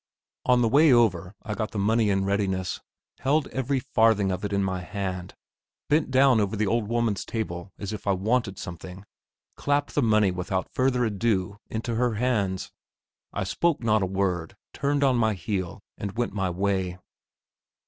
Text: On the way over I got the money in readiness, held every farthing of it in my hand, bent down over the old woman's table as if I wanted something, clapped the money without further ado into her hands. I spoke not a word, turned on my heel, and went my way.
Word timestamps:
On 0.47 0.63
the 0.63 0.67
way 0.67 0.91
over 0.91 1.35
I 1.43 1.53
got 1.53 1.69
the 1.73 1.77
money 1.77 2.09
in 2.09 2.25
readiness, 2.25 2.81
held 3.19 3.47
every 3.49 3.79
farthing 3.79 4.31
of 4.31 4.43
it 4.43 4.51
in 4.51 4.63
my 4.63 4.81
hand, 4.81 5.35
bent 5.89 6.09
down 6.09 6.39
over 6.41 6.55
the 6.55 6.65
old 6.65 6.87
woman's 6.87 7.23
table 7.23 7.71
as 7.77 7.93
if 7.93 8.07
I 8.07 8.13
wanted 8.13 8.57
something, 8.57 9.05
clapped 9.57 9.93
the 9.93 10.01
money 10.01 10.31
without 10.31 10.73
further 10.73 11.05
ado 11.05 11.59
into 11.69 11.93
her 11.93 12.15
hands. 12.15 12.71
I 13.31 13.43
spoke 13.43 13.83
not 13.83 14.01
a 14.01 14.07
word, 14.07 14.57
turned 14.73 15.03
on 15.03 15.17
my 15.17 15.35
heel, 15.35 15.83
and 15.99 16.13
went 16.17 16.33
my 16.33 16.49
way. 16.49 16.97